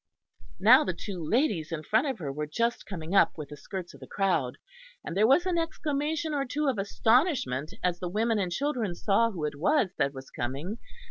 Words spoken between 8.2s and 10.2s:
and children saw who it was that